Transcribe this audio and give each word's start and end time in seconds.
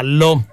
Allo. 0.00 0.44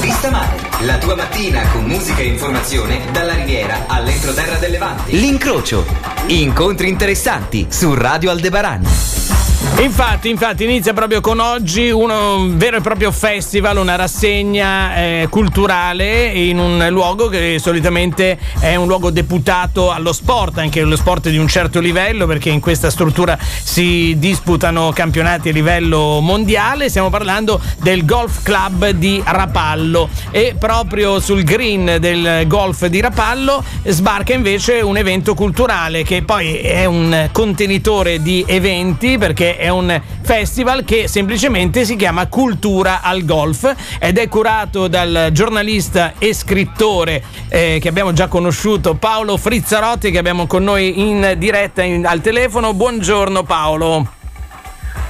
Vista 0.00 0.30
Mare, 0.30 0.56
la 0.86 0.96
tua 0.96 1.14
mattina 1.14 1.68
con 1.72 1.84
musica 1.84 2.20
e 2.20 2.28
informazione 2.28 3.02
dalla 3.12 3.34
Riviera 3.34 3.84
all'entroterra 3.86 4.56
del 4.56 4.70
Levante. 4.70 5.12
L'incrocio. 5.12 5.84
Incontri 6.28 6.88
interessanti 6.88 7.66
su 7.68 7.92
Radio 7.92 8.30
Aldebaran. 8.30 9.45
Infatti, 9.78 10.30
infatti, 10.30 10.64
inizia 10.64 10.94
proprio 10.94 11.20
con 11.20 11.38
oggi 11.38 11.90
un 11.90 12.54
vero 12.56 12.78
e 12.78 12.80
proprio 12.80 13.12
festival, 13.12 13.76
una 13.76 13.94
rassegna 13.94 14.96
eh, 14.96 15.26
culturale 15.28 16.28
in 16.28 16.58
un 16.58 16.86
luogo 16.88 17.28
che 17.28 17.58
solitamente 17.60 18.38
è 18.58 18.74
un 18.74 18.86
luogo 18.86 19.10
deputato 19.10 19.92
allo 19.92 20.14
sport, 20.14 20.58
anche 20.58 20.80
lo 20.80 20.96
sport 20.96 21.28
di 21.28 21.36
un 21.36 21.46
certo 21.46 21.78
livello, 21.78 22.26
perché 22.26 22.48
in 22.48 22.60
questa 22.60 22.88
struttura 22.88 23.38
si 23.38 24.14
disputano 24.18 24.92
campionati 24.94 25.50
a 25.50 25.52
livello 25.52 26.20
mondiale. 26.20 26.88
Stiamo 26.88 27.10
parlando 27.10 27.60
del 27.82 28.06
Golf 28.06 28.42
Club 28.42 28.88
di 28.90 29.22
Rapallo 29.24 30.08
e 30.30 30.56
proprio 30.58 31.20
sul 31.20 31.44
green 31.44 31.98
del 32.00 32.46
golf 32.46 32.86
di 32.86 33.00
Rapallo 33.00 33.62
sbarca 33.84 34.32
invece 34.32 34.80
un 34.80 34.96
evento 34.96 35.34
culturale 35.34 36.02
che 36.02 36.22
poi 36.22 36.56
è 36.56 36.86
un 36.86 37.28
contenitore 37.30 38.22
di 38.22 38.42
eventi 38.48 39.18
perché 39.18 39.56
è 39.56 39.65
è 39.66 39.68
un 39.68 40.00
festival 40.22 40.84
che 40.84 41.08
semplicemente 41.08 41.84
si 41.84 41.96
chiama 41.96 42.28
Cultura 42.28 43.02
al 43.02 43.24
Golf 43.24 43.74
ed 43.98 44.16
è 44.18 44.28
curato 44.28 44.86
dal 44.86 45.30
giornalista 45.32 46.14
e 46.18 46.32
scrittore 46.34 47.22
eh, 47.48 47.78
che 47.80 47.88
abbiamo 47.88 48.12
già 48.12 48.28
conosciuto 48.28 48.94
Paolo 48.94 49.36
Frizzarotti 49.36 50.12
che 50.12 50.18
abbiamo 50.18 50.46
con 50.46 50.62
noi 50.62 51.00
in 51.00 51.34
diretta 51.36 51.82
in, 51.82 52.06
al 52.06 52.20
telefono. 52.20 52.74
Buongiorno 52.74 53.42
Paolo. 53.42 54.15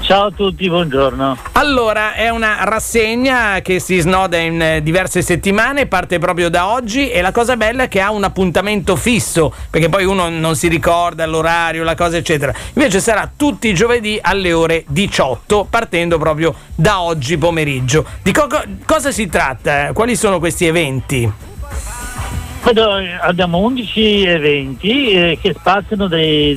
Ciao 0.06 0.26
a 0.26 0.30
tutti, 0.30 0.68
buongiorno. 0.68 1.36
Allora, 1.54 2.14
è 2.14 2.28
una 2.28 2.58
rassegna 2.62 3.60
che 3.60 3.80
si 3.80 3.98
snoda 3.98 4.36
in 4.36 4.62
eh, 4.62 4.80
diverse 4.80 5.20
settimane, 5.20 5.86
parte 5.86 6.20
proprio 6.20 6.48
da 6.48 6.68
oggi 6.68 7.10
e 7.10 7.20
la 7.20 7.32
cosa 7.32 7.56
bella 7.56 7.82
è 7.82 7.88
che 7.88 8.00
ha 8.00 8.12
un 8.12 8.22
appuntamento 8.22 8.94
fisso, 8.94 9.52
perché 9.68 9.88
poi 9.88 10.04
uno 10.04 10.28
non 10.28 10.54
si 10.54 10.68
ricorda 10.68 11.26
l'orario, 11.26 11.82
la 11.82 11.96
cosa 11.96 12.18
eccetera. 12.18 12.54
Invece 12.74 13.00
sarà 13.00 13.28
tutti 13.36 13.66
i 13.66 13.74
giovedì 13.74 14.16
alle 14.22 14.52
ore 14.52 14.84
18, 14.86 15.66
partendo 15.68 16.18
proprio 16.18 16.54
da 16.72 17.00
oggi 17.00 17.36
pomeriggio. 17.36 18.04
Di 18.22 18.30
co- 18.30 18.46
cosa 18.84 19.10
si 19.10 19.26
tratta? 19.26 19.92
Quali 19.92 20.14
sono 20.14 20.38
questi 20.38 20.66
eventi? 20.66 21.28
Abbiamo 23.22 23.58
11 23.58 24.24
eventi 24.24 25.10
eh, 25.10 25.38
che 25.40 25.52
spaziano 25.52 26.06
dei, 26.06 26.56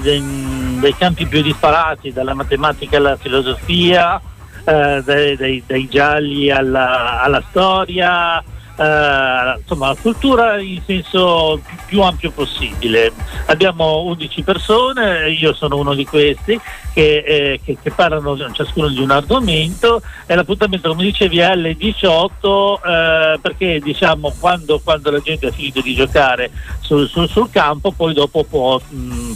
dei 0.80 0.96
campi 0.96 1.26
più 1.26 1.42
disparati, 1.42 2.12
dalla 2.12 2.34
matematica 2.34 2.98
alla 2.98 3.16
filosofia, 3.18 4.20
eh, 4.64 5.02
dai, 5.04 5.36
dai, 5.36 5.64
dai, 5.66 5.88
gialli 5.88 6.50
alla, 6.50 7.22
alla 7.22 7.44
storia, 7.50 8.44
eh, 8.80 9.60
insomma 9.60 9.88
la 9.88 9.98
cultura 10.02 10.60
in 10.60 10.82
senso 10.86 11.62
più, 11.86 12.02
ampio 12.02 12.32
possibile. 12.32 13.12
Abbiamo 13.48 14.04
11 14.04 14.42
persone, 14.44 15.32
io 15.32 15.54
sono 15.54 15.76
uno 15.76 15.94
di 15.94 16.06
questi, 16.06 16.60
che, 16.94 17.24
eh, 17.26 17.60
che, 17.64 17.78
che 17.82 17.92
parlano 17.92 18.38
ciascuno 18.54 18.88
di 18.88 19.02
un 19.02 19.12
argomento 19.12 20.02
e 20.26 20.36
l'appuntamento 20.36 20.90
come 20.90 21.04
dicevi 21.04 21.40
è 21.40 21.44
alle 21.44 21.76
18 21.76 22.82
eh, 22.84 23.40
perché 23.42 23.80
diciamo 23.80 24.34
quando, 24.40 24.80
quando, 24.84 25.12
la 25.12 25.20
gente 25.20 25.48
ha 25.48 25.52
finito 25.52 25.82
di 25.82 25.94
giocare 25.94 26.52
sul, 26.80 27.08
sul, 27.08 27.30
sul 27.30 27.50
campo 27.50 27.92
poi 27.92 28.14
dopo 28.14 28.44
può 28.44 28.80
mh, 28.80 29.34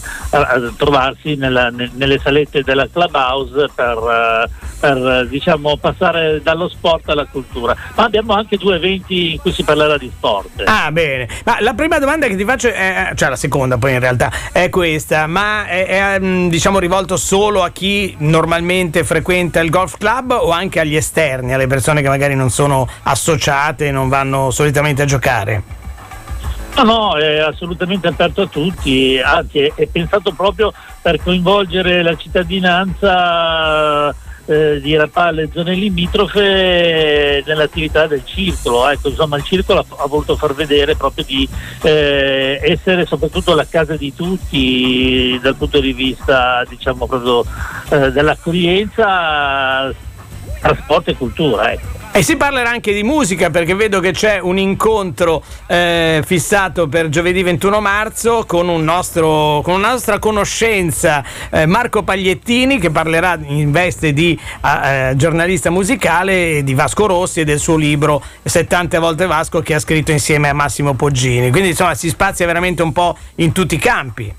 trovarsi 0.77 1.35
nella, 1.35 1.69
nelle 1.69 2.19
salette 2.19 2.63
della 2.63 2.87
clubhouse 2.87 3.69
per, 3.73 3.97
eh, 3.97 4.72
per 4.83 5.27
diciamo, 5.29 5.77
passare 5.77 6.41
dallo 6.43 6.67
sport 6.67 7.07
alla 7.07 7.25
cultura. 7.25 7.73
Ma 7.95 8.03
abbiamo 8.03 8.33
anche 8.33 8.57
due 8.57 8.75
eventi 8.75 9.31
in 9.31 9.39
cui 9.39 9.53
si 9.53 9.63
parlerà 9.63 9.97
di 9.97 10.11
sport. 10.13 10.63
Ah, 10.65 10.91
bene. 10.91 11.29
Ma 11.45 11.55
la 11.61 11.73
prima 11.73 11.99
domanda 11.99 12.27
che 12.27 12.35
ti 12.35 12.43
faccio, 12.43 12.67
è, 12.67 13.13
cioè 13.15 13.29
la 13.29 13.37
seconda 13.37 13.77
poi 13.77 13.93
in 13.93 14.01
realtà, 14.01 14.29
è 14.51 14.67
questa, 14.67 15.25
ma 15.25 15.65
è, 15.67 15.85
è 15.85 16.19
mm, 16.19 16.49
diciamo 16.49 16.79
rivolto 16.79 17.15
solo 17.15 17.63
a 17.63 17.69
chi 17.69 18.13
normalmente 18.19 19.05
frequenta 19.05 19.61
il 19.61 19.69
golf 19.69 19.97
club 19.97 20.31
o 20.31 20.51
anche 20.51 20.81
agli 20.81 20.97
esterni, 20.97 21.53
alle 21.53 21.67
persone 21.67 22.01
che 22.01 22.09
magari 22.09 22.35
non 22.35 22.49
sono 22.49 22.85
associate 23.03 23.89
non 23.89 24.09
vanno 24.09 24.51
solitamente 24.51 25.03
a 25.03 25.05
giocare? 25.05 25.63
No, 26.75 26.83
no, 26.83 27.15
è 27.15 27.37
assolutamente 27.37 28.07
aperto 28.07 28.41
a 28.41 28.47
tutti, 28.47 29.17
anzi 29.23 29.59
è, 29.59 29.71
è 29.75 29.87
pensato 29.87 30.33
proprio 30.33 30.73
per 31.01 31.21
coinvolgere 31.21 32.01
la 32.01 32.17
cittadinanza 32.17 34.13
eh, 34.45 34.79
di 34.81 34.95
Rapale 34.95 35.43
e 35.43 35.49
zone 35.51 35.73
limitrofe 35.73 37.43
nell'attività 37.45 38.07
del 38.07 38.23
circolo. 38.25 38.87
Ecco, 38.89 39.09
insomma, 39.09 39.37
il 39.37 39.43
circolo 39.43 39.79
ha, 39.79 40.03
ha 40.03 40.07
voluto 40.07 40.35
far 40.35 40.53
vedere 40.53 40.95
proprio 40.95 41.23
di 41.25 41.47
eh, 41.81 42.59
essere 42.61 43.05
soprattutto 43.05 43.53
la 43.55 43.65
casa 43.67 43.95
di 43.95 44.13
tutti 44.13 45.39
dal 45.41 45.55
punto 45.55 45.79
di 45.79 45.93
vista 45.93 46.63
diciamo 46.67 47.07
proprio 47.07 47.45
eh, 47.89 48.11
dell'accoglienza, 48.11 49.93
trasporto 50.59 51.09
e 51.09 51.15
cultura. 51.15 51.71
Ecco. 51.71 52.02
E 52.15 52.21
si 52.21 52.37
parlerà 52.37 52.69
anche 52.69 52.93
di 52.93 53.01
musica 53.01 53.49
perché 53.49 53.73
vedo 53.73 53.99
che 53.99 54.11
c'è 54.11 54.37
un 54.37 54.59
incontro 54.59 55.43
eh, 55.65 56.21
fissato 56.23 56.87
per 56.87 57.09
giovedì 57.09 57.41
21 57.41 57.81
marzo 57.81 58.43
con, 58.45 58.67
un 58.67 58.83
nostro, 58.83 59.61
con 59.63 59.79
una 59.79 59.93
nostra 59.93 60.19
conoscenza, 60.19 61.23
eh, 61.49 61.65
Marco 61.65 62.03
Pagliettini, 62.03 62.77
che 62.77 62.91
parlerà 62.91 63.39
in 63.41 63.71
veste 63.71 64.13
di 64.13 64.39
eh, 64.63 65.13
giornalista 65.15 65.71
musicale 65.71 66.61
di 66.63 66.75
Vasco 66.75 67.07
Rossi 67.07 67.39
e 67.39 67.45
del 67.45 67.57
suo 67.57 67.77
libro 67.77 68.21
70 68.43 68.99
volte 68.99 69.25
Vasco 69.25 69.61
che 69.61 69.73
ha 69.73 69.79
scritto 69.79 70.11
insieme 70.11 70.49
a 70.49 70.53
Massimo 70.53 70.93
Poggini. 70.93 71.49
Quindi 71.49 71.69
insomma 71.69 71.95
si 71.95 72.09
spazia 72.09 72.45
veramente 72.45 72.83
un 72.83 72.91
po' 72.91 73.17
in 73.37 73.51
tutti 73.53 73.73
i 73.73 73.79
campi. 73.79 74.31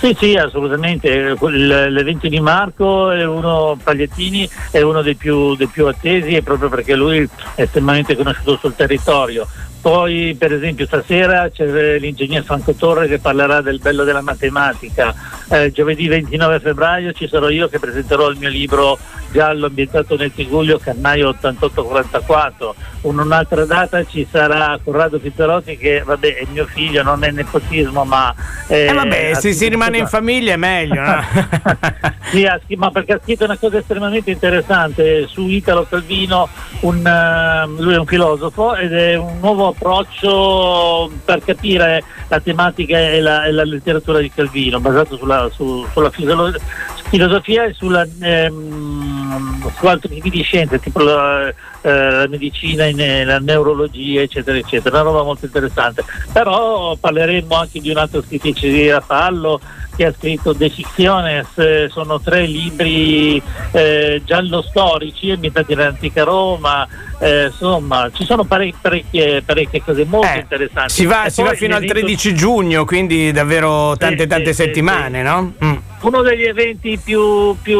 Sì, 0.00 0.16
sì, 0.18 0.34
assolutamente. 0.34 1.36
L'evento 1.38 2.26
di 2.26 2.40
Marco 2.40 3.10
è 3.10 3.22
uno, 3.26 3.78
Pagliettini 3.82 4.48
è 4.70 4.80
uno 4.80 5.02
dei 5.02 5.14
più, 5.14 5.54
dei 5.56 5.66
più 5.66 5.86
attesi 5.86 6.40
proprio 6.40 6.70
perché 6.70 6.94
lui 6.94 7.28
è 7.54 7.60
estremamente 7.60 8.16
conosciuto 8.16 8.56
sul 8.56 8.74
territorio. 8.74 9.46
Poi 9.80 10.36
per 10.38 10.52
esempio 10.52 10.84
stasera 10.84 11.48
c'è 11.48 11.98
l'ingegner 11.98 12.44
Franco 12.44 12.74
Torre 12.74 13.08
che 13.08 13.18
parlerà 13.18 13.62
del 13.62 13.78
bello 13.78 14.04
della 14.04 14.20
matematica. 14.20 15.14
Eh, 15.48 15.72
giovedì 15.72 16.06
29 16.06 16.60
febbraio 16.60 17.12
ci 17.12 17.26
sarò 17.26 17.48
io 17.48 17.68
che 17.68 17.78
presenterò 17.78 18.28
il 18.28 18.36
mio 18.38 18.50
libro 18.50 18.98
giallo 19.32 19.66
ambientato 19.66 20.16
nel 20.16 20.32
Tiguglio, 20.34 20.78
Cannaio 20.78 21.28
8844. 21.28 22.74
In 23.02 23.18
un'altra 23.18 23.64
data 23.64 24.04
ci 24.04 24.26
sarà 24.30 24.78
Corrado 24.82 25.18
Pizzarotti 25.18 25.78
che 25.78 26.02
vabbè 26.04 26.36
è 26.36 26.46
mio 26.52 26.66
figlio, 26.66 27.02
non 27.02 27.24
è 27.24 27.30
nepotismo 27.30 28.04
ma... 28.04 28.34
Eh, 28.68 28.86
eh 28.86 28.92
vabbè, 28.92 29.34
se 29.34 29.52
si 29.52 29.68
rimane 29.68 29.98
in 29.98 30.06
famiglia 30.06 30.52
è 30.52 30.56
meglio. 30.56 31.00
No? 31.00 31.24
sì, 32.66 32.76
ma 32.76 32.90
perché 32.90 33.14
ha 33.14 33.20
scritto 33.20 33.44
una 33.44 33.56
cosa 33.56 33.78
estremamente 33.78 34.30
interessante 34.30 35.26
su 35.26 35.48
Italo 35.48 35.84
Calvino, 35.88 36.48
un, 36.80 36.96
uh, 36.98 37.82
lui 37.82 37.94
è 37.94 37.98
un 37.98 38.06
filosofo 38.06 38.76
ed 38.76 38.92
è 38.92 39.16
un 39.16 39.38
nuovo 39.40 39.68
approccio 39.68 41.10
per 41.24 41.42
capire 41.42 42.04
la 42.28 42.40
tematica 42.40 42.98
e 42.98 43.20
la, 43.20 43.44
e 43.44 43.50
la 43.50 43.64
letteratura 43.64 44.20
di 44.20 44.30
Calvino, 44.30 44.78
basato 44.78 45.16
sulla, 45.16 45.48
su, 45.52 45.84
sulla 45.92 46.10
filosofia 46.10 47.64
e 47.64 47.72
sulla, 47.74 48.06
ehm, 48.20 49.72
su 49.76 49.86
altri 49.86 50.14
tipi 50.14 50.30
di 50.30 50.42
scienze, 50.42 50.78
tipo 50.78 51.00
la, 51.00 51.48
eh, 51.48 51.54
la 51.82 52.26
medicina, 52.28 52.88
la 53.24 53.38
neurologia, 53.40 54.20
eccetera, 54.20 54.56
eccetera. 54.56 55.00
Una 55.00 55.10
roba 55.10 55.22
molto 55.24 55.46
interessante. 55.46 56.04
Però 56.32 56.94
parleremo 56.94 57.54
anche 57.56 57.80
di 57.80 57.90
un'altra 57.90 58.22
scrittrice 58.22 58.68
di 58.68 58.88
Rafallo 58.88 59.60
che 60.00 60.06
ha 60.06 60.14
scritto 60.16 60.54
De 60.54 60.70
Ficciones, 60.70 61.58
eh, 61.58 61.88
sono 61.90 62.18
tre 62.18 62.46
libri 62.46 63.40
eh, 63.72 64.22
giallo 64.24 64.62
storici 64.62 65.30
ambientati 65.30 65.74
nell'antica 65.74 66.24
Roma, 66.24 66.88
eh, 67.18 67.46
insomma 67.48 68.10
ci 68.14 68.24
sono 68.24 68.44
parecchie, 68.44 68.78
parecchie, 68.80 69.42
parecchie 69.42 69.82
cose 69.82 70.06
molto 70.06 70.32
eh, 70.32 70.38
interessanti. 70.38 70.92
Si 70.94 71.04
va, 71.04 71.28
si 71.28 71.42
va 71.42 71.52
fino 71.52 71.76
al 71.76 71.84
13 71.84 72.34
giugno, 72.34 72.86
quindi 72.86 73.30
davvero 73.30 73.94
tante 73.98 74.26
tante 74.26 74.54
settimane, 74.54 75.22
no? 75.22 75.52
Mm. 75.62 75.76
Uno 76.00 76.22
degli 76.22 76.44
eventi 76.44 76.96
più, 76.96 77.54
più 77.60 77.78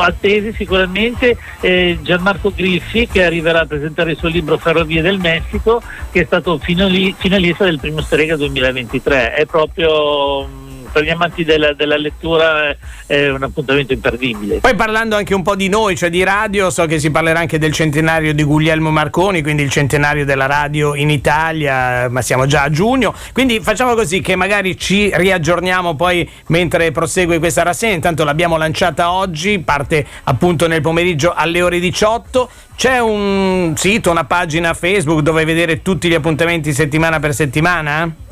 attesi 0.00 0.52
sicuramente 0.52 1.36
è 1.58 1.96
Gianmarco 2.00 2.52
Griffi 2.54 3.08
che 3.08 3.24
arriverà 3.24 3.62
a 3.62 3.66
presentare 3.66 4.12
il 4.12 4.16
suo 4.18 4.28
libro 4.28 4.56
Ferrovie 4.56 5.02
del 5.02 5.18
Messico 5.18 5.82
che 6.12 6.20
è 6.20 6.24
stato 6.26 6.58
finalista 6.58 7.64
del 7.64 7.80
primo 7.80 8.02
Strega 8.02 8.36
2023. 8.36 9.34
È 9.34 9.46
proprio 9.46 10.62
per 10.94 11.02
gli 11.02 11.10
amanti 11.10 11.42
della, 11.42 11.72
della 11.72 11.96
lettura 11.96 12.76
è 13.04 13.28
un 13.28 13.42
appuntamento 13.42 13.92
imperdibile. 13.92 14.60
Poi 14.60 14.76
parlando 14.76 15.16
anche 15.16 15.34
un 15.34 15.42
po' 15.42 15.56
di 15.56 15.68
noi, 15.68 15.96
cioè 15.96 16.08
di 16.08 16.22
radio, 16.22 16.70
so 16.70 16.86
che 16.86 17.00
si 17.00 17.10
parlerà 17.10 17.40
anche 17.40 17.58
del 17.58 17.72
centenario 17.72 18.32
di 18.32 18.44
Guglielmo 18.44 18.92
Marconi, 18.92 19.42
quindi 19.42 19.64
il 19.64 19.70
centenario 19.70 20.24
della 20.24 20.46
radio 20.46 20.94
in 20.94 21.10
Italia, 21.10 22.08
ma 22.08 22.22
siamo 22.22 22.46
già 22.46 22.62
a 22.62 22.70
giugno, 22.70 23.12
quindi 23.32 23.58
facciamo 23.58 23.94
così 23.94 24.20
che 24.20 24.36
magari 24.36 24.78
ci 24.78 25.10
riaggiorniamo 25.12 25.96
poi 25.96 26.30
mentre 26.46 26.92
prosegue 26.92 27.40
questa 27.40 27.64
rassegna, 27.64 27.94
intanto 27.94 28.22
l'abbiamo 28.22 28.56
lanciata 28.56 29.10
oggi, 29.10 29.58
parte 29.58 30.06
appunto 30.22 30.68
nel 30.68 30.80
pomeriggio 30.80 31.32
alle 31.34 31.60
ore 31.60 31.80
18, 31.80 32.48
c'è 32.76 33.00
un 33.00 33.72
sito, 33.76 34.12
una 34.12 34.24
pagina 34.24 34.74
Facebook 34.74 35.22
dove 35.22 35.44
vedere 35.44 35.82
tutti 35.82 36.08
gli 36.08 36.14
appuntamenti 36.14 36.72
settimana 36.72 37.18
per 37.18 37.34
settimana? 37.34 38.22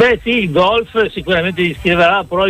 Beh 0.00 0.18
sì, 0.22 0.44
il 0.44 0.50
golf 0.50 1.10
sicuramente 1.10 1.60
iscriverà, 1.60 2.24
però 2.24 2.46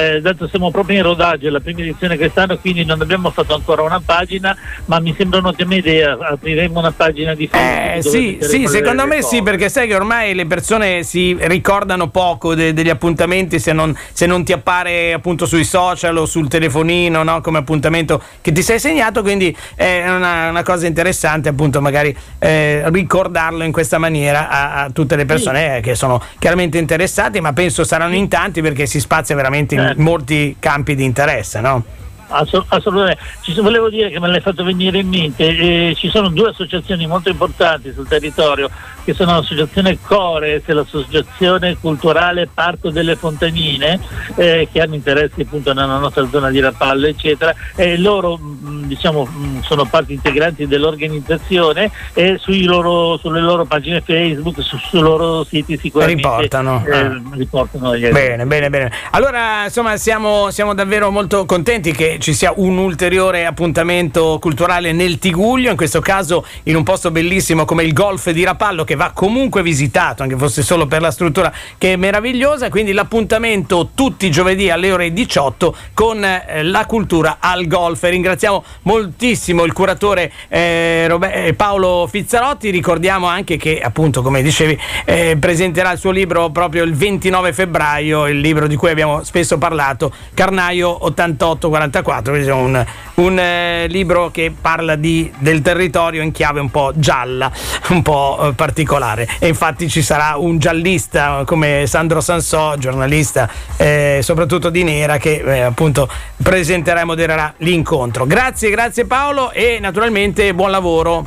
eh, 0.00 0.20
dato 0.20 0.48
siamo 0.48 0.70
proprio 0.70 0.98
in 0.98 1.02
rodaggio, 1.02 1.48
è 1.48 1.50
la 1.50 1.60
prima 1.60 1.80
edizione 1.80 2.16
quest'anno, 2.16 2.56
quindi 2.58 2.84
non 2.84 3.00
abbiamo 3.00 3.30
fatto 3.30 3.54
ancora 3.54 3.82
una 3.82 4.00
pagina, 4.04 4.56
ma 4.86 5.00
mi 5.00 5.14
sembra 5.16 5.38
un'ottima 5.38 5.74
idea, 5.74 6.16
apriremo 6.20 6.78
una 6.78 6.92
pagina 6.92 7.34
di 7.34 7.46
Facebook. 7.46 7.96
Eh, 7.96 8.02
sì, 8.02 8.38
sì 8.40 8.66
secondo 8.66 9.06
me 9.06 9.20
cose. 9.20 9.36
sì, 9.36 9.42
perché 9.42 9.68
sai 9.68 9.86
che 9.86 9.94
ormai 9.94 10.34
le 10.34 10.46
persone 10.46 11.02
si 11.02 11.36
ricordano 11.40 12.08
poco 12.08 12.54
de- 12.54 12.72
degli 12.72 12.88
appuntamenti 12.88 13.58
se 13.58 13.72
non, 13.72 13.96
se 14.12 14.26
non, 14.26 14.44
ti 14.44 14.52
appare 14.52 15.12
appunto 15.12 15.46
sui 15.46 15.64
social 15.64 16.16
o 16.16 16.26
sul 16.26 16.48
telefonino 16.48 17.22
no? 17.22 17.40
come 17.40 17.58
appuntamento 17.58 18.22
che 18.40 18.52
ti 18.52 18.62
sei 18.62 18.78
segnato, 18.78 19.22
quindi 19.22 19.56
è 19.74 20.04
una, 20.08 20.48
una 20.48 20.62
cosa 20.62 20.86
interessante 20.86 21.48
appunto 21.48 21.80
magari 21.80 22.16
eh, 22.38 22.82
ricordarlo 22.90 23.62
in 23.62 23.72
questa 23.72 23.98
maniera 23.98 24.48
a, 24.48 24.82
a 24.84 24.90
tutte 24.90 25.16
le 25.16 25.24
persone 25.24 25.76
sì. 25.76 25.82
che 25.82 25.94
sono 25.94 26.20
chiaramente 26.38 26.78
interessate, 26.78 27.40
ma 27.40 27.52
penso 27.52 27.84
saranno 27.84 28.14
in 28.14 28.28
tanti 28.28 28.62
perché 28.62 28.86
si 28.86 29.00
spazia 29.00 29.34
veramente 29.34 29.74
in 29.74 29.81
certo. 29.82 30.02
molti 30.02 30.56
campi 30.58 30.94
di 30.94 31.04
interesse, 31.04 31.60
no? 31.60 31.84
Assolutamente. 32.32 33.22
Ci, 33.42 33.58
volevo 33.60 33.88
dire 33.88 34.10
che 34.10 34.20
me 34.20 34.28
l'hai 34.28 34.40
fatto 34.40 34.64
venire 34.64 34.98
in 34.98 35.08
mente, 35.08 35.46
eh, 35.46 35.94
ci 35.96 36.08
sono 36.08 36.28
due 36.28 36.50
associazioni 36.50 37.06
molto 37.06 37.28
importanti 37.28 37.92
sul 37.92 38.08
territorio, 38.08 38.70
che 39.04 39.14
sono 39.14 39.32
l'associazione 39.32 39.98
Cores 40.00 40.62
e 40.66 40.72
l'associazione 40.72 41.76
culturale 41.78 42.48
Parco 42.52 42.90
delle 42.90 43.16
Fontanine, 43.16 44.00
eh, 44.36 44.68
che 44.70 44.80
hanno 44.80 44.94
interessi 44.94 45.42
appunto 45.42 45.72
nella 45.72 45.98
nostra 45.98 46.26
zona 46.30 46.50
di 46.50 46.60
Rapallo, 46.60 47.06
eccetera, 47.06 47.54
e 47.74 47.98
loro 47.98 48.36
mh, 48.36 48.86
diciamo, 48.86 49.24
mh, 49.24 49.62
sono 49.62 49.84
parte 49.84 50.12
integranti 50.12 50.66
dell'organizzazione 50.66 51.90
e 52.14 52.38
loro, 52.64 53.16
sulle 53.18 53.40
loro 53.40 53.64
pagine 53.64 54.00
Facebook, 54.00 54.62
su, 54.62 54.76
sui 54.78 55.00
loro 55.00 55.44
siti 55.44 55.78
sicuramente 55.78 56.22
riportano. 56.22 56.84
Eh, 56.86 56.96
ah. 56.96 57.20
riportano 57.32 57.90
bene, 57.90 58.46
bene, 58.46 58.70
bene. 58.70 58.92
Allora, 59.10 59.64
insomma, 59.64 59.96
siamo, 59.96 60.50
siamo 60.50 60.74
davvero 60.74 61.10
molto 61.10 61.44
contenti 61.44 61.92
che 61.92 62.18
ci 62.22 62.34
sia 62.34 62.52
un 62.54 62.78
ulteriore 62.78 63.46
appuntamento 63.46 64.38
culturale 64.40 64.92
nel 64.92 65.18
Tiguglio, 65.18 65.70
in 65.70 65.76
questo 65.76 66.00
caso 66.00 66.46
in 66.64 66.76
un 66.76 66.84
posto 66.84 67.10
bellissimo 67.10 67.64
come 67.64 67.82
il 67.82 67.92
Golf 67.92 68.30
di 68.30 68.44
Rapallo 68.44 68.84
che 68.84 68.94
va 68.94 69.10
comunque 69.12 69.60
visitato, 69.60 70.22
anche 70.22 70.36
fosse 70.36 70.62
solo 70.62 70.86
per 70.86 71.00
la 71.00 71.10
struttura 71.10 71.52
che 71.76 71.94
è 71.94 71.96
meravigliosa, 71.96 72.68
quindi 72.68 72.92
l'appuntamento 72.92 73.90
tutti 73.92 74.26
i 74.26 74.30
giovedì 74.30 74.70
alle 74.70 74.92
ore 74.92 75.12
18 75.12 75.74
con 75.94 76.24
eh, 76.24 76.62
la 76.62 76.86
cultura 76.86 77.38
al 77.40 77.66
golf. 77.66 78.04
Ringraziamo 78.04 78.62
moltissimo 78.82 79.64
il 79.64 79.72
curatore 79.72 80.30
eh, 80.46 81.06
Robert, 81.08 81.34
eh, 81.34 81.54
Paolo 81.54 82.06
Fizzarotti, 82.08 82.70
ricordiamo 82.70 83.26
anche 83.26 83.56
che 83.56 83.80
appunto 83.80 84.22
come 84.22 84.42
dicevi 84.42 84.78
eh, 85.06 85.36
presenterà 85.40 85.90
il 85.90 85.98
suo 85.98 86.12
libro 86.12 86.50
proprio 86.50 86.84
il 86.84 86.94
29 86.94 87.52
febbraio, 87.52 88.28
il 88.28 88.38
libro 88.38 88.68
di 88.68 88.76
cui 88.76 88.90
abbiamo 88.90 89.24
spesso 89.24 89.58
parlato, 89.58 90.12
Carnaio 90.34 91.04
8844 91.06 92.10
4, 92.12 92.54
un, 92.54 92.86
un 93.14 93.38
eh, 93.38 93.86
libro 93.88 94.30
che 94.30 94.52
parla 94.58 94.96
di, 94.96 95.32
del 95.38 95.62
territorio 95.62 96.20
in 96.20 96.30
chiave 96.30 96.60
un 96.60 96.70
po' 96.70 96.92
gialla, 96.94 97.50
un 97.88 98.02
po' 98.02 98.48
eh, 98.48 98.52
particolare. 98.52 99.26
E 99.38 99.48
infatti 99.48 99.88
ci 99.88 100.02
sarà 100.02 100.36
un 100.36 100.58
giallista 100.58 101.44
come 101.46 101.86
Sandro 101.86 102.20
Sansò, 102.20 102.76
giornalista 102.76 103.48
eh, 103.78 104.20
soprattutto 104.22 104.68
di 104.68 104.82
Nera, 104.84 105.16
che 105.16 105.42
eh, 105.42 105.60
appunto 105.60 106.06
presenterà 106.42 107.00
e 107.00 107.04
modererà 107.04 107.54
l'incontro. 107.58 108.26
Grazie, 108.26 108.68
grazie 108.68 109.06
Paolo 109.06 109.50
e 109.50 109.78
naturalmente 109.80 110.52
buon 110.52 110.70
lavoro. 110.70 111.24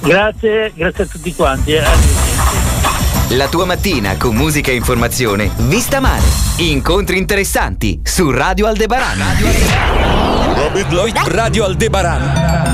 Grazie, 0.00 0.72
grazie 0.74 1.04
a 1.04 1.06
tutti 1.06 1.34
quanti. 1.34 2.27
La 3.32 3.46
tua 3.48 3.66
mattina 3.66 4.16
con 4.16 4.34
musica 4.34 4.70
e 4.70 4.74
informazione. 4.74 5.50
Vista 5.66 6.00
male. 6.00 6.24
Incontri 6.56 7.18
interessanti 7.18 8.00
su. 8.02 8.30
Radio 8.30 8.66
Aldebaran. 8.66 9.18
Radio 11.26 11.64
Aldebaran. 11.66 12.58